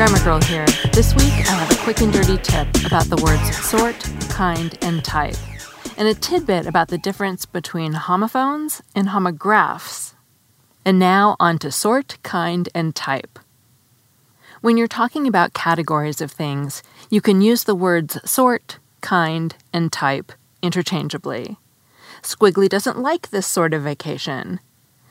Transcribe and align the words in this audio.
Grammar 0.00 0.24
Girl 0.24 0.40
here. 0.40 0.64
This 0.94 1.14
week 1.14 1.24
I 1.24 1.52
have 1.52 1.70
a 1.70 1.82
quick 1.82 2.00
and 2.00 2.10
dirty 2.10 2.38
tip 2.38 2.66
about 2.86 3.04
the 3.10 3.22
words 3.22 3.54
sort, 3.54 3.98
kind, 4.30 4.78
and 4.80 5.04
type, 5.04 5.36
and 5.98 6.08
a 6.08 6.14
tidbit 6.14 6.66
about 6.66 6.88
the 6.88 6.96
difference 6.96 7.44
between 7.44 7.92
homophones 7.92 8.80
and 8.94 9.08
homographs. 9.08 10.14
And 10.86 10.98
now 10.98 11.36
on 11.38 11.58
to 11.58 11.70
sort, 11.70 12.16
kind, 12.22 12.66
and 12.74 12.96
type. 12.96 13.38
When 14.62 14.78
you're 14.78 14.88
talking 14.88 15.26
about 15.26 15.52
categories 15.52 16.22
of 16.22 16.32
things, 16.32 16.82
you 17.10 17.20
can 17.20 17.42
use 17.42 17.64
the 17.64 17.74
words 17.74 18.18
sort, 18.24 18.78
kind, 19.02 19.54
and 19.70 19.92
type 19.92 20.32
interchangeably. 20.62 21.58
Squiggly 22.22 22.70
doesn't 22.70 22.98
like 22.98 23.28
this 23.28 23.46
sort 23.46 23.74
of 23.74 23.82
vacation. 23.82 24.60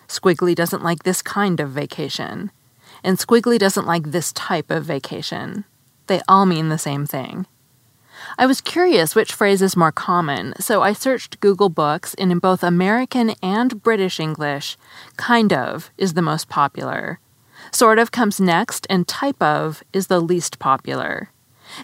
Squiggly 0.07 0.55
doesn't 0.55 0.81
like 0.81 1.03
this 1.03 1.21
kind 1.21 1.59
of 1.59 1.69
vacation 1.69 2.49
and 3.03 3.17
Squiggly 3.17 3.57
doesn't 3.57 3.87
like 3.87 4.11
this 4.11 4.33
type 4.33 4.71
of 4.71 4.85
vacation. 4.85 5.65
They 6.07 6.21
all 6.27 6.45
mean 6.45 6.69
the 6.69 6.77
same 6.77 7.05
thing. 7.05 7.45
I 8.37 8.45
was 8.45 8.61
curious 8.61 9.15
which 9.15 9.33
phrase 9.33 9.61
is 9.61 9.77
more 9.77 9.91
common, 9.91 10.53
so 10.59 10.81
I 10.81 10.93
searched 10.93 11.39
Google 11.39 11.69
Books, 11.69 12.13
and 12.15 12.31
in 12.31 12.39
both 12.39 12.63
American 12.63 13.33
and 13.41 13.81
British 13.81 14.19
English, 14.19 14.77
kind 15.17 15.53
of 15.53 15.89
is 15.97 16.13
the 16.13 16.21
most 16.21 16.49
popular. 16.49 17.19
Sort 17.71 17.99
of 17.99 18.11
comes 18.11 18.39
next, 18.39 18.87
and 18.89 19.07
type 19.07 19.41
of 19.41 19.83
is 19.93 20.07
the 20.07 20.19
least 20.19 20.59
popular. 20.59 21.31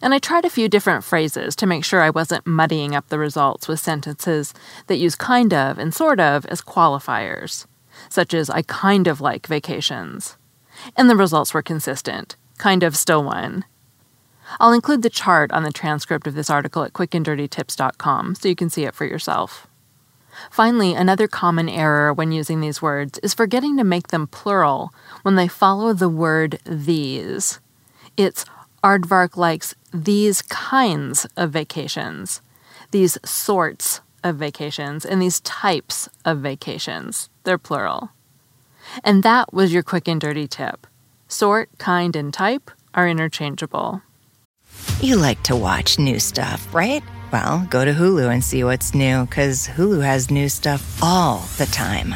And 0.02 0.14
I 0.14 0.18
tried 0.18 0.46
a 0.46 0.50
few 0.50 0.68
different 0.68 1.04
phrases 1.04 1.56
to 1.58 1.68
make 1.68 1.86
sure 1.86 2.02
I 2.02 2.10
wasn't 2.10 2.48
muddying 2.48 2.96
up 2.96 3.10
the 3.10 3.20
results 3.20 3.68
with 3.68 3.80
sentences 3.80 4.54
that 4.88 4.98
use 4.98 5.16
kind 5.16 5.54
of 5.54 5.78
and 5.78 5.94
sort 5.94 6.20
of 6.20 6.46
as 6.48 6.62
qualifiers, 6.62 7.68
such 8.10 8.34
as 8.34 8.50
I 8.50 8.64
kind 8.64 9.08
of 9.08 9.22
like 9.22 9.46
vacations 9.46 10.38
and 10.96 11.10
the 11.10 11.16
results 11.16 11.54
were 11.54 11.62
consistent. 11.62 12.36
Kind 12.58 12.84
of 12.84 12.96
still 12.96 13.24
won. 13.24 13.66
I'll 14.60 14.74
include 14.74 15.02
the 15.02 15.10
chart 15.10 15.52
on 15.52 15.64
the 15.64 15.72
transcript 15.72 16.28
of 16.28 16.36
this 16.36 16.50
article 16.50 16.84
at 16.84 16.94
quickanddirtytips.com 16.94 18.36
so 18.36 18.48
you 18.48 18.56
can 18.56 18.70
see 18.70 18.84
it 18.84 18.96
for 18.96 19.06
yourself. 19.06 19.68
Finally, 20.52 20.94
another 20.94 21.28
common 21.28 21.70
error 21.70 22.14
when 22.14 22.32
using 22.32 22.60
these 22.60 22.82
words 22.82 23.20
is 23.20 23.34
forgetting 23.34 23.78
to 23.78 23.84
make 23.84 24.10
them 24.10 24.28
plural 24.28 24.94
when 25.24 25.36
they 25.36 25.48
follow 25.48 25.94
the 25.94 26.10
word 26.10 26.60
these. 26.66 27.60
It's 28.18 28.46
Aardvark 28.84 29.36
likes 29.38 29.74
these 29.94 30.42
kinds 30.44 31.26
of 31.38 31.52
vacations, 31.52 32.42
these 32.92 33.18
sorts 33.26 34.02
of 34.24 34.36
vacations, 34.36 35.06
and 35.06 35.22
these 35.22 35.40
types 35.42 36.10
of 36.24 36.40
vacations. 36.40 37.30
They're 37.44 37.58
plural. 37.58 38.12
And 39.04 39.24
that 39.24 39.54
was 39.54 39.74
your 39.74 39.84
quick 39.84 40.08
and 40.08 40.20
dirty 40.20 40.48
tip. 40.48 40.88
Sort, 41.28 41.70
kind, 41.78 42.16
and 42.16 42.34
type 42.34 42.72
are 42.94 43.08
interchangeable. 43.08 44.02
You 45.02 45.18
like 45.18 45.42
to 45.44 45.56
watch 45.56 46.00
new 46.00 46.20
stuff, 46.20 46.74
right? 46.74 47.04
Well, 47.32 47.68
go 47.70 47.84
to 47.84 47.94
Hulu 47.94 48.32
and 48.32 48.44
see 48.44 48.64
what's 48.64 48.94
new, 48.94 49.26
because 49.26 49.68
Hulu 49.68 50.04
has 50.04 50.30
new 50.30 50.50
stuff 50.50 51.00
all 51.02 51.46
the 51.58 51.66
time. 51.66 52.16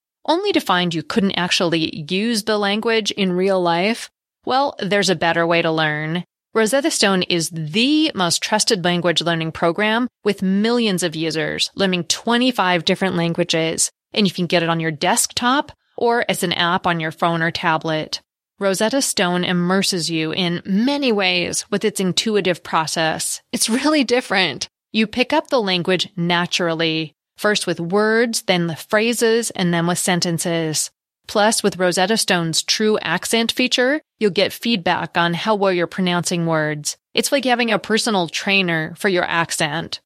Only 0.25 0.51
to 0.51 0.59
find 0.59 0.93
you 0.93 1.03
couldn't 1.03 1.37
actually 1.37 2.05
use 2.09 2.43
the 2.43 2.57
language 2.57 3.11
in 3.11 3.33
real 3.33 3.61
life? 3.61 4.09
Well, 4.45 4.75
there's 4.79 5.09
a 5.09 5.15
better 5.15 5.45
way 5.45 5.61
to 5.61 5.71
learn. 5.71 6.23
Rosetta 6.53 6.91
Stone 6.91 7.23
is 7.23 7.49
the 7.49 8.11
most 8.13 8.43
trusted 8.43 8.83
language 8.83 9.21
learning 9.21 9.53
program 9.53 10.07
with 10.23 10.41
millions 10.41 11.01
of 11.01 11.15
users 11.15 11.71
learning 11.75 12.05
25 12.05 12.83
different 12.83 13.15
languages, 13.15 13.89
and 14.13 14.27
you 14.27 14.33
can 14.33 14.47
get 14.47 14.63
it 14.63 14.69
on 14.69 14.79
your 14.79 14.91
desktop 14.91 15.71
or 15.95 16.25
as 16.27 16.43
an 16.43 16.51
app 16.51 16.85
on 16.85 16.99
your 16.99 17.11
phone 17.11 17.41
or 17.41 17.51
tablet. 17.51 18.21
Rosetta 18.59 19.01
Stone 19.01 19.43
immerses 19.43 20.09
you 20.09 20.33
in 20.33 20.61
many 20.65 21.11
ways 21.11 21.65
with 21.71 21.85
its 21.85 21.99
intuitive 21.99 22.63
process. 22.63 23.41
It's 23.51 23.69
really 23.69 24.03
different. 24.03 24.67
You 24.91 25.07
pick 25.07 25.31
up 25.31 25.47
the 25.47 25.61
language 25.61 26.09
naturally 26.17 27.15
first 27.41 27.65
with 27.65 27.79
words, 27.79 28.43
then 28.43 28.67
the 28.67 28.75
phrases, 28.75 29.49
and 29.51 29.73
then 29.73 29.87
with 29.87 29.97
sentences. 29.97 30.91
Plus, 31.27 31.63
with 31.63 31.77
Rosetta 31.77 32.17
Stone's 32.17 32.61
true 32.61 32.99
accent 32.99 33.51
feature, 33.51 34.01
you'll 34.19 34.31
get 34.31 34.53
feedback 34.53 35.17
on 35.17 35.33
how 35.33 35.55
well 35.55 35.73
you're 35.73 35.87
pronouncing 35.87 36.45
words. 36.45 36.97
It's 37.13 37.31
like 37.31 37.45
having 37.45 37.71
a 37.71 37.79
personal 37.79 38.27
trainer 38.27 38.93
for 38.95 39.09
your 39.09 39.23
accent. 39.23 40.01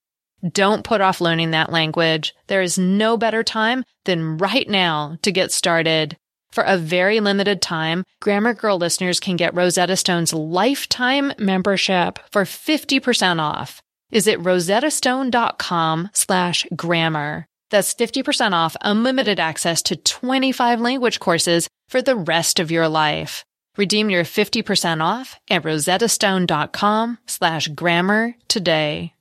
Don't 0.50 0.84
put 0.84 1.02
off 1.02 1.22
learning 1.22 1.52
that 1.52 1.72
language. 1.72 2.34
There 2.48 2.62
is 2.62 2.78
no 2.78 3.18
better 3.18 3.44
time 3.44 3.84
than 4.06 4.38
right 4.38 4.70
now 4.70 5.18
to 5.24 5.32
get 5.32 5.52
started. 5.52 6.18
For 6.52 6.64
a 6.64 6.78
very 6.78 7.20
limited 7.20 7.62
time, 7.62 8.06
Grammar 8.22 8.54
Girl 8.54 8.78
listeners 8.78 9.20
can 9.20 9.36
get 9.36 9.54
Rosetta 9.54 9.98
Stone's 9.98 10.34
lifetime 10.34 11.34
membership 11.38 12.20
for 12.32 12.44
50% 12.44 13.42
off. 13.42 13.82
Is 14.16 14.28
it 14.28 14.40
rosettastone.com 14.40 16.10
slash 16.14 16.66
grammar. 16.74 17.46
That's 17.70 17.94
50% 17.94 18.54
off 18.54 18.78
unlimited 18.80 19.42
access 19.42 19.82
to 19.84 19.98
25 19.98 20.80
language 20.80 21.20
courses 21.20 21.68
for 21.90 22.02
the 22.02 22.16
rest 22.16 22.62
of 22.62 22.72
your 22.72 22.88
life. 22.88 23.44
Redeem 23.76 24.10
your 24.10 24.24
50% 24.24 25.04
off 25.04 25.38
at 25.50 25.64
rosettastone.com 25.64 27.18
slash 27.28 27.68
grammar 27.68 28.36
today. 28.48 29.15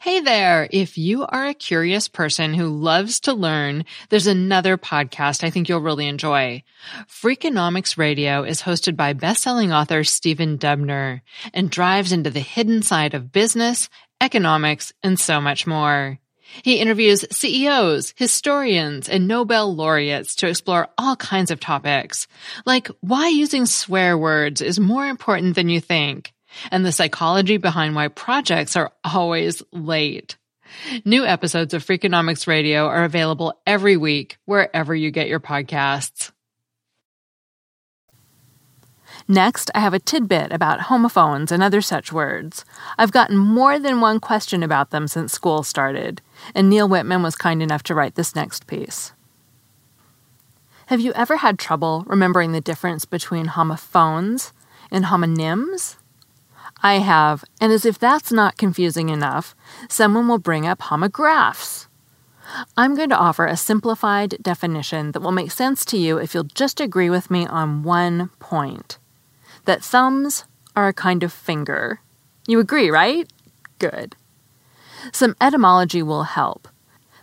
Hey 0.00 0.20
there. 0.20 0.66
If 0.70 0.96
you 0.96 1.26
are 1.26 1.46
a 1.46 1.52
curious 1.52 2.08
person 2.08 2.54
who 2.54 2.68
loves 2.68 3.20
to 3.20 3.34
learn, 3.34 3.84
there's 4.08 4.26
another 4.26 4.78
podcast 4.78 5.44
I 5.44 5.50
think 5.50 5.68
you'll 5.68 5.80
really 5.80 6.08
enjoy. 6.08 6.62
Freakonomics 7.06 7.98
Radio 7.98 8.44
is 8.44 8.62
hosted 8.62 8.96
by 8.96 9.12
best-selling 9.12 9.72
author 9.72 10.02
Stephen 10.02 10.56
Dubner 10.56 11.20
and 11.52 11.70
drives 11.70 12.12
into 12.12 12.30
the 12.30 12.40
hidden 12.40 12.80
side 12.80 13.12
of 13.12 13.30
business, 13.30 13.90
economics, 14.22 14.94
and 15.02 15.20
so 15.20 15.38
much 15.38 15.66
more. 15.66 16.18
He 16.62 16.76
interviews 16.76 17.26
CEOs, 17.30 18.14
historians, 18.16 19.10
and 19.10 19.28
Nobel 19.28 19.74
laureates 19.74 20.36
to 20.36 20.48
explore 20.48 20.88
all 20.96 21.16
kinds 21.16 21.50
of 21.50 21.60
topics, 21.60 22.26
like 22.64 22.88
why 23.00 23.28
using 23.28 23.66
swear 23.66 24.16
words 24.16 24.62
is 24.62 24.80
more 24.80 25.06
important 25.06 25.56
than 25.56 25.68
you 25.68 25.80
think 25.80 26.32
and 26.70 26.84
the 26.84 26.92
psychology 26.92 27.56
behind 27.56 27.94
why 27.94 28.08
projects 28.08 28.76
are 28.76 28.92
always 29.04 29.62
late. 29.72 30.36
New 31.04 31.24
episodes 31.24 31.74
of 31.74 31.84
Freakonomics 31.84 32.46
Radio 32.46 32.86
are 32.86 33.04
available 33.04 33.54
every 33.66 33.96
week 33.96 34.38
wherever 34.44 34.94
you 34.94 35.10
get 35.10 35.28
your 35.28 35.40
podcasts. 35.40 36.32
Next, 39.26 39.70
I 39.74 39.80
have 39.80 39.94
a 39.94 39.98
tidbit 39.98 40.52
about 40.52 40.82
homophones 40.82 41.50
and 41.50 41.62
other 41.62 41.80
such 41.80 42.12
words. 42.12 42.64
I've 42.98 43.12
gotten 43.12 43.38
more 43.38 43.78
than 43.78 44.00
one 44.00 44.20
question 44.20 44.62
about 44.62 44.90
them 44.90 45.08
since 45.08 45.32
school 45.32 45.62
started, 45.62 46.20
and 46.54 46.68
Neal 46.68 46.88
Whitman 46.88 47.22
was 47.22 47.36
kind 47.36 47.62
enough 47.62 47.82
to 47.84 47.94
write 47.94 48.16
this 48.16 48.34
next 48.34 48.66
piece. 48.66 49.12
Have 50.86 51.00
you 51.00 51.12
ever 51.14 51.38
had 51.38 51.58
trouble 51.58 52.04
remembering 52.06 52.52
the 52.52 52.60
difference 52.60 53.06
between 53.06 53.46
homophones 53.46 54.52
and 54.90 55.06
homonyms? 55.06 55.96
I 56.84 56.98
have, 56.98 57.46
and 57.62 57.72
as 57.72 57.86
if 57.86 57.98
that's 57.98 58.30
not 58.30 58.58
confusing 58.58 59.08
enough, 59.08 59.54
someone 59.88 60.28
will 60.28 60.38
bring 60.38 60.66
up 60.66 60.80
homographs. 60.80 61.86
I'm 62.76 62.94
going 62.94 63.08
to 63.08 63.16
offer 63.16 63.46
a 63.46 63.56
simplified 63.56 64.36
definition 64.42 65.12
that 65.12 65.20
will 65.20 65.32
make 65.32 65.50
sense 65.50 65.86
to 65.86 65.96
you 65.96 66.18
if 66.18 66.34
you'll 66.34 66.44
just 66.44 66.82
agree 66.82 67.08
with 67.08 67.30
me 67.30 67.46
on 67.46 67.84
one 67.84 68.28
point 68.38 68.98
that 69.64 69.82
thumbs 69.82 70.44
are 70.76 70.88
a 70.88 70.92
kind 70.92 71.22
of 71.22 71.32
finger. 71.32 72.00
You 72.46 72.60
agree, 72.60 72.90
right? 72.90 73.32
Good. 73.78 74.14
Some 75.10 75.36
etymology 75.40 76.02
will 76.02 76.24
help. 76.24 76.68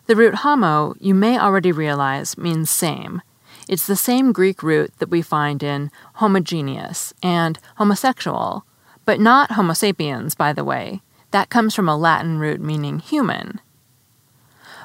The 0.08 0.16
root 0.16 0.36
homo, 0.36 0.96
you 1.00 1.14
may 1.14 1.38
already 1.38 1.72
realize, 1.72 2.36
means 2.36 2.72
same. 2.72 3.22
It's 3.70 3.86
the 3.86 3.96
same 3.96 4.32
Greek 4.32 4.64
root 4.64 4.92
that 4.98 5.12
we 5.12 5.22
find 5.22 5.62
in 5.62 5.92
homogeneous 6.16 7.14
and 7.22 7.60
homosexual, 7.76 8.66
but 9.06 9.20
not 9.20 9.52
Homo 9.52 9.74
sapiens, 9.74 10.36
by 10.36 10.54
the 10.54 10.64
way. 10.64 11.02
That 11.32 11.50
comes 11.50 11.74
from 11.74 11.88
a 11.88 11.98
Latin 11.98 12.40
root 12.40 12.60
meaning 12.62 13.00
human. 13.00 13.62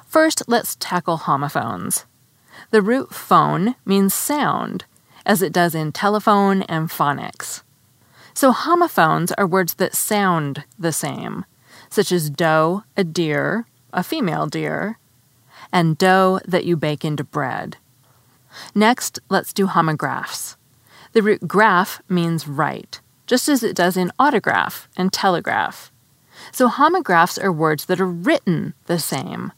First, 0.06 0.42
let's 0.46 0.76
tackle 0.76 1.16
homophones. 1.18 2.06
The 2.70 2.82
root 2.82 3.14
phone 3.14 3.74
means 3.84 4.14
sound, 4.14 4.84
as 5.24 5.42
it 5.42 5.52
does 5.52 5.74
in 5.74 5.92
telephone 5.92 6.62
and 6.62 6.88
phonics. 6.88 7.62
So 8.32 8.52
homophones 8.52 9.32
are 9.32 9.46
words 9.46 9.74
that 9.74 9.94
sound 9.94 10.64
the 10.78 10.92
same, 10.92 11.44
such 11.90 12.12
as 12.12 12.30
dough, 12.30 12.84
a 12.96 13.04
deer, 13.04 13.66
a 13.92 14.02
female 14.02 14.46
deer, 14.46 14.98
and 15.72 15.98
dough 15.98 16.40
that 16.46 16.64
you 16.64 16.76
bake 16.76 17.04
into 17.04 17.24
bread. 17.24 17.76
Next, 18.74 19.18
let's 19.28 19.52
do 19.52 19.66
homographs. 19.66 20.56
The 21.12 21.22
root 21.22 21.48
graph 21.48 22.00
means 22.08 22.46
write, 22.46 23.00
just 23.26 23.48
as 23.48 23.62
it 23.62 23.76
does 23.76 23.96
in 23.96 24.12
autograph 24.18 24.88
and 24.96 25.12
telegraph. 25.12 25.90
So 26.52 26.68
homographs 26.68 27.42
are 27.42 27.52
words 27.52 27.86
that 27.86 28.00
are 28.00 28.06
written 28.06 28.74
the 28.86 28.98
same. 28.98 29.52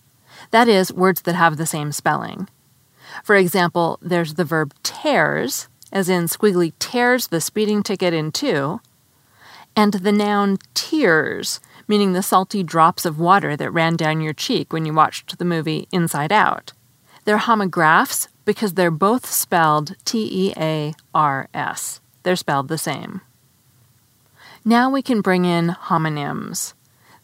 That 0.51 0.69
is, 0.69 0.93
words 0.93 1.23
that 1.23 1.35
have 1.35 1.57
the 1.57 1.67
same 1.67 1.93
spelling. 1.93 2.49
For 3.25 3.37
example, 3.37 3.99
there's 4.01 4.35
the 4.35 4.45
verb 4.45 4.75
tears, 4.83 5.69
as 5.93 6.09
in 6.09 6.25
Squiggly 6.25 6.73
tears 6.79 7.29
the 7.29 7.41
speeding 7.41 7.83
ticket 7.83 8.15
in 8.15 8.33
two, 8.33 8.81
and 9.77 9.95
the 9.95 10.13
noun 10.13 10.59
tears, 10.75 11.61
meaning 11.87 12.13
the 12.13 12.23
salty 12.23 12.63
drops 12.63 13.05
of 13.05 13.19
water 13.19 13.57
that 13.57 13.71
ran 13.71 13.97
down 13.97 14.21
your 14.21 14.33
cheek 14.33 14.73
when 14.73 14.85
you 14.85 14.93
watched 14.93 15.39
the 15.39 15.45
movie 15.45 15.89
Inside 15.93 16.33
Out. 16.33 16.73
They're 17.25 17.39
homographs 17.39 18.29
because 18.45 18.75
they're 18.75 18.91
both 18.91 19.27
spelled 19.27 19.95
T 20.05 20.49
E 20.49 20.53
A 20.57 20.95
R 21.15 21.49
S. 21.53 22.01
They're 22.23 22.37
spelled 22.37 22.69
the 22.69 22.79
same. 22.79 23.21
Now 24.69 24.91
we 24.91 25.01
can 25.01 25.23
bring 25.23 25.47
in 25.47 25.69
homonyms. 25.69 26.75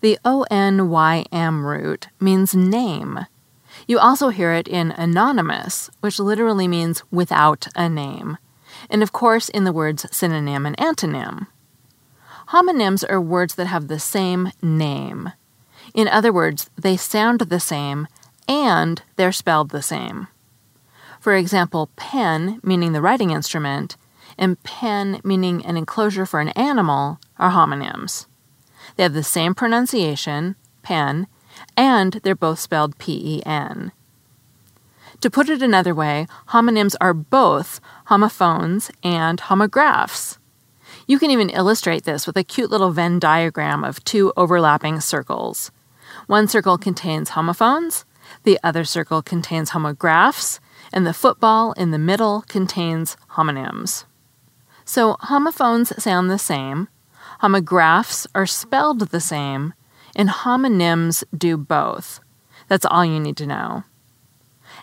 The 0.01 0.19
O 0.25 0.47
N 0.51 0.89
Y 0.89 1.27
M 1.31 1.67
root 1.67 2.09
means 2.19 2.55
name. 2.55 3.27
You 3.87 3.99
also 3.99 4.31
hear 4.31 4.55
it 4.55 4.67
in 4.67 4.93
anonymous, 4.93 5.91
which 6.01 6.19
literally 6.19 6.67
means 6.67 7.03
without 7.11 7.69
a 7.77 7.87
name, 7.87 8.39
and 8.89 9.03
of 9.03 9.13
course 9.13 9.51
in 9.51 9.65
the 9.65 9.75
words 9.75 10.07
synonym 10.11 10.65
and 10.65 10.75
antonym. 10.79 11.49
Homonyms 12.49 13.05
are 13.11 13.21
words 13.21 13.57
that 13.57 13.67
have 13.67 13.89
the 13.89 14.01
same 14.01 14.51
name. 14.63 15.31
In 15.93 16.09
other 16.09 16.33
words, 16.33 16.71
they 16.81 16.97
sound 16.97 17.41
the 17.41 17.61
same 17.61 18.09
and 18.49 19.03
they're 19.17 19.33
spelled 19.33 19.69
the 19.69 19.83
same. 19.83 20.29
For 21.21 21.35
example, 21.35 21.91
pen, 21.97 22.59
meaning 22.63 22.93
the 22.93 23.03
writing 23.03 23.33
instrument, 23.33 23.99
and 24.39 24.63
pen, 24.63 25.21
meaning 25.23 25.63
an 25.67 25.77
enclosure 25.77 26.25
for 26.25 26.41
an 26.41 26.49
animal, 26.51 27.19
are 27.39 27.51
homonyms. 27.51 28.27
They 28.97 29.03
have 29.03 29.15
the 29.15 29.23
same 29.23 29.55
pronunciation, 29.55 30.57
pen, 30.83 31.27
and 31.77 32.15
they're 32.23 32.35
both 32.35 32.59
spelled 32.59 32.99
P 32.99 33.39
E 33.39 33.43
N. 33.47 33.93
To 35.21 35.31
put 35.31 35.49
it 35.49 35.63
another 35.63 35.95
way, 35.95 36.27
homonyms 36.49 36.95
are 37.01 37.15
both 37.15 37.81
homophones 38.07 38.91
and 39.03 39.41
homographs. 39.41 40.39
You 41.07 41.19
can 41.19 41.31
even 41.31 41.51
illustrate 41.51 42.05
this 42.05 42.27
with 42.27 42.37
a 42.37 42.45
cute 42.45 42.71
little 42.71 42.91
Venn 42.91 43.19
diagram 43.19 43.85
of 43.85 44.05
two 44.05 44.33
overlapping 44.37 45.01
circles. 45.01 45.71
One 46.27 46.47
circle 46.47 46.79
contains 46.79 47.31
homophones, 47.31 48.05
the 48.45 48.59
other 48.63 48.85
circle 48.85 49.23
contains 49.23 49.71
homographs, 49.71 50.61
and 50.93 51.07
the 51.07 51.15
football 51.15 51.73
in 51.73 51.91
the 51.91 51.99
middle 51.99 52.43
contains 52.43 53.17
homonyms. 53.33 54.05
So 54.85 55.17
homophones 55.21 56.03
sound 56.03 56.31
the 56.31 56.39
same, 56.39 56.89
Homographs 57.45 58.27
are 58.35 58.47
spelled 58.47 59.01
the 59.01 59.21
same, 59.21 59.75
and 60.17 60.31
homonyms 60.31 61.23
do 61.37 61.59
both. 61.59 62.21
That's 62.69 62.87
all 62.87 63.05
you 63.05 63.21
need 63.21 63.37
to 63.37 63.47
know. 63.47 63.85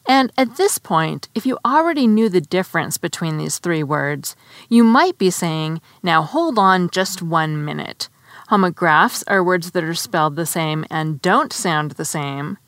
And 0.07 0.31
at 0.37 0.57
this 0.57 0.77
point, 0.77 1.27
if 1.33 1.43
you 1.43 1.57
already 1.65 2.05
knew 2.05 2.29
the 2.29 2.39
difference 2.39 2.99
between 2.99 3.39
these 3.39 3.57
three 3.57 3.81
words, 3.81 4.35
you 4.69 4.83
might 4.83 5.17
be 5.17 5.31
saying, 5.31 5.81
now 6.03 6.21
hold 6.21 6.59
on 6.59 6.91
just 6.91 7.23
one 7.23 7.65
minute. 7.65 8.09
Homographs 8.51 9.23
are 9.25 9.43
words 9.43 9.71
that 9.71 9.83
are 9.83 9.95
spelled 9.95 10.35
the 10.35 10.45
same 10.45 10.85
and 10.91 11.19
don't 11.19 11.51
sound 11.51 11.93
the 11.93 12.05
same, 12.05 12.59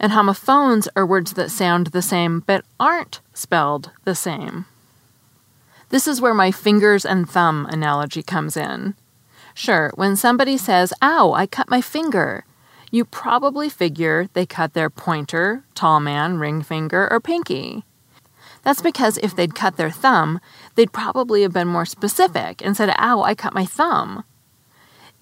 and 0.00 0.10
homophones 0.10 0.88
are 0.96 1.06
words 1.06 1.34
that 1.34 1.52
sound 1.52 1.86
the 1.88 2.02
same 2.02 2.40
but 2.40 2.64
aren't 2.80 3.20
spelled 3.32 3.92
the 4.02 4.16
same. 4.16 4.64
This 5.90 6.08
is 6.08 6.20
where 6.20 6.34
my 6.34 6.50
fingers 6.50 7.06
and 7.06 7.30
thumb 7.30 7.68
analogy 7.70 8.24
comes 8.24 8.56
in. 8.56 8.96
Sure, 9.58 9.90
when 9.94 10.16
somebody 10.16 10.58
says, 10.58 10.92
Ow, 11.00 11.32
I 11.32 11.46
cut 11.46 11.70
my 11.70 11.80
finger, 11.80 12.44
you 12.90 13.06
probably 13.06 13.70
figure 13.70 14.28
they 14.34 14.44
cut 14.44 14.74
their 14.74 14.90
pointer, 14.90 15.64
tall 15.74 15.98
man, 15.98 16.36
ring 16.36 16.60
finger, 16.60 17.10
or 17.10 17.20
pinky. 17.20 17.82
That's 18.64 18.82
because 18.82 19.16
if 19.16 19.34
they'd 19.34 19.54
cut 19.54 19.78
their 19.78 19.90
thumb, 19.90 20.40
they'd 20.74 20.92
probably 20.92 21.40
have 21.40 21.54
been 21.54 21.68
more 21.68 21.86
specific 21.86 22.62
and 22.62 22.76
said, 22.76 22.94
Ow, 22.98 23.22
I 23.22 23.34
cut 23.34 23.54
my 23.54 23.64
thumb. 23.64 24.24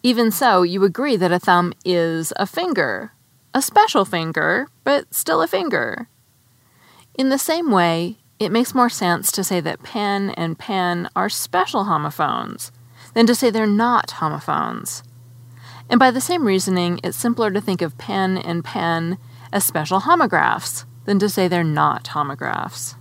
Even 0.03 0.33
so, 0.33 0.63
you 0.63 0.83
agree 0.83 1.15
that 1.15 1.31
a 1.31 1.39
thumb 1.39 1.73
is 1.85 2.33
a 2.35 2.45
finger, 2.45 3.13
a 3.55 3.63
special 3.63 4.05
finger, 4.05 4.67
but 4.83 5.15
still 5.15 5.43
a 5.43 5.47
finger. 5.47 6.09
In 7.15 7.29
the 7.29 7.39
same 7.39 7.71
way, 7.71 8.19
it 8.41 8.51
makes 8.51 8.75
more 8.75 8.91
sense 8.91 9.31
to 9.31 9.45
say 9.45 9.61
that 9.61 9.85
pen 9.85 10.31
and 10.31 10.59
pen 10.59 11.09
are 11.15 11.29
special 11.29 11.85
homophones 11.85 12.73
than 13.15 13.27
to 13.27 13.35
say 13.35 13.51
they're 13.51 13.67
not 13.67 14.13
homophones. 14.13 15.03
And 15.89 15.99
by 15.99 16.11
the 16.11 16.21
same 16.21 16.47
reasoning, 16.47 17.01
it's 17.03 17.17
simpler 17.17 17.51
to 17.51 17.61
think 17.61 17.83
of 17.83 17.99
pen 17.99 18.39
and 18.39 18.65
pen 18.65 19.19
as 19.53 19.65
special 19.65 20.01
homographs 20.01 20.85
than 21.05 21.19
to 21.19 21.29
say 21.29 21.49
they're 21.49 21.65
not 21.65 22.05
homographs. 22.05 22.97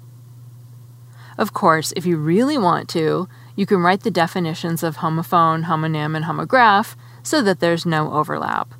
Of 1.37 1.53
course, 1.53 1.93
if 1.95 2.05
you 2.05 2.17
really 2.17 2.57
want 2.57 2.89
to, 2.89 3.27
you 3.55 3.65
can 3.65 3.79
write 3.79 4.01
the 4.01 4.11
definitions 4.11 4.83
of 4.83 4.97
homophone, 4.97 5.65
homonym, 5.65 6.15
and 6.15 6.25
homograph 6.25 6.95
so 7.23 7.41
that 7.41 7.59
there's 7.59 7.85
no 7.85 8.11
overlap. 8.11 8.73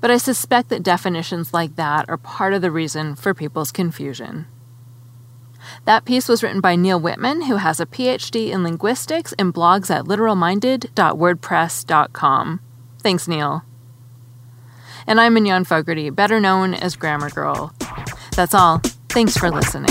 But 0.00 0.10
I 0.10 0.18
suspect 0.18 0.68
that 0.68 0.82
definitions 0.82 1.54
like 1.54 1.76
that 1.76 2.08
are 2.08 2.18
part 2.18 2.52
of 2.52 2.60
the 2.60 2.70
reason 2.70 3.14
for 3.14 3.32
people's 3.32 3.72
confusion. 3.72 4.46
That 5.84 6.04
piece 6.04 6.28
was 6.28 6.42
written 6.42 6.60
by 6.60 6.74
Neal 6.76 7.00
Whitman, 7.00 7.42
who 7.42 7.56
has 7.56 7.80
a 7.80 7.86
PhD 7.86 8.50
in 8.50 8.62
linguistics 8.62 9.32
and 9.38 9.54
blogs 9.54 9.90
at 9.90 10.04
literalminded.wordpress.com. 10.04 12.60
Thanks, 13.00 13.28
Neal. 13.28 13.62
And 15.06 15.20
I'm 15.20 15.34
Mignon 15.34 15.64
Fogarty, 15.64 16.10
better 16.10 16.40
known 16.40 16.74
as 16.74 16.96
Grammar 16.96 17.30
Girl. 17.30 17.72
That's 18.36 18.54
all. 18.54 18.82
Thanks 19.08 19.36
for 19.36 19.50
listening. 19.50 19.90